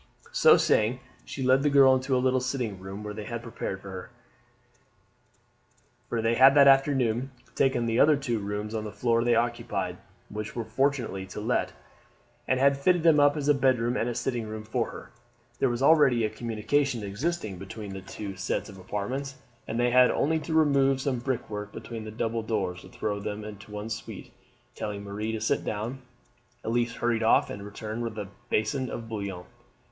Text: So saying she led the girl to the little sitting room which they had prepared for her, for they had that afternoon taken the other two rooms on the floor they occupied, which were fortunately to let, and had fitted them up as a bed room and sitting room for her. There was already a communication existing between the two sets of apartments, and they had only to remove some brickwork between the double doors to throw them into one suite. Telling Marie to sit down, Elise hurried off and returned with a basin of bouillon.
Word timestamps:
So 0.31 0.57
saying 0.57 0.99
she 1.25 1.43
led 1.43 1.61
the 1.61 1.69
girl 1.69 1.99
to 1.99 2.11
the 2.13 2.17
little 2.19 2.39
sitting 2.39 2.79
room 2.79 3.03
which 3.03 3.15
they 3.15 3.25
had 3.25 3.43
prepared 3.43 3.83
for 3.83 3.91
her, 3.91 4.09
for 6.09 6.23
they 6.23 6.33
had 6.33 6.55
that 6.55 6.67
afternoon 6.67 7.29
taken 7.53 7.85
the 7.85 7.99
other 7.99 8.15
two 8.17 8.39
rooms 8.39 8.73
on 8.73 8.83
the 8.83 8.91
floor 8.91 9.23
they 9.23 9.35
occupied, 9.35 9.97
which 10.29 10.55
were 10.55 10.65
fortunately 10.65 11.27
to 11.27 11.39
let, 11.39 11.73
and 12.47 12.59
had 12.59 12.79
fitted 12.79 13.03
them 13.03 13.19
up 13.19 13.37
as 13.37 13.47
a 13.47 13.53
bed 13.53 13.77
room 13.77 13.95
and 13.95 14.17
sitting 14.17 14.47
room 14.47 14.63
for 14.63 14.89
her. 14.89 15.11
There 15.59 15.69
was 15.69 15.83
already 15.83 16.25
a 16.25 16.31
communication 16.31 17.03
existing 17.03 17.59
between 17.59 17.93
the 17.93 18.01
two 18.01 18.35
sets 18.35 18.69
of 18.69 18.79
apartments, 18.79 19.35
and 19.67 19.79
they 19.79 19.91
had 19.91 20.09
only 20.09 20.39
to 20.39 20.53
remove 20.55 20.99
some 20.99 21.19
brickwork 21.19 21.71
between 21.71 22.05
the 22.05 22.09
double 22.11 22.41
doors 22.41 22.81
to 22.81 22.89
throw 22.89 23.19
them 23.19 23.43
into 23.45 23.69
one 23.71 23.91
suite. 23.91 24.33
Telling 24.73 25.03
Marie 25.03 25.31
to 25.33 25.39
sit 25.39 25.63
down, 25.63 26.01
Elise 26.63 26.95
hurried 26.95 27.21
off 27.21 27.51
and 27.51 27.61
returned 27.61 28.01
with 28.01 28.17
a 28.17 28.29
basin 28.49 28.89
of 28.89 29.07
bouillon. 29.07 29.45